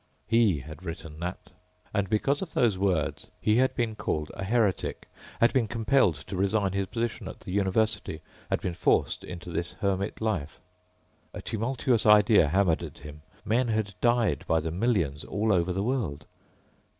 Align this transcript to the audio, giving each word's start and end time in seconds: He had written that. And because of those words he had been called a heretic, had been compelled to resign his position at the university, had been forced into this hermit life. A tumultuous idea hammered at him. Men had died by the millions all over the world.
He 0.25 0.61
had 0.61 0.81
written 0.83 1.19
that. 1.19 1.51
And 1.93 2.09
because 2.09 2.41
of 2.41 2.55
those 2.55 2.75
words 2.75 3.29
he 3.39 3.57
had 3.57 3.75
been 3.75 3.95
called 3.95 4.31
a 4.33 4.43
heretic, 4.43 5.07
had 5.39 5.53
been 5.53 5.67
compelled 5.67 6.15
to 6.25 6.35
resign 6.35 6.71
his 6.71 6.87
position 6.87 7.27
at 7.27 7.41
the 7.41 7.51
university, 7.51 8.21
had 8.49 8.61
been 8.61 8.73
forced 8.73 9.23
into 9.23 9.51
this 9.51 9.73
hermit 9.73 10.19
life. 10.19 10.59
A 11.35 11.41
tumultuous 11.43 12.07
idea 12.07 12.47
hammered 12.47 12.81
at 12.81 12.97
him. 12.97 13.21
Men 13.45 13.67
had 13.67 13.93
died 14.01 14.43
by 14.47 14.59
the 14.59 14.71
millions 14.71 15.23
all 15.23 15.53
over 15.53 15.71
the 15.71 15.83
world. 15.83 16.25